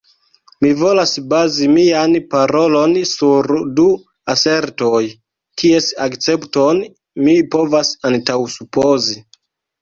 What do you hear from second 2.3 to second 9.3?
parolon sur du asertoj, kies akcepton mi povas antaŭsupozi.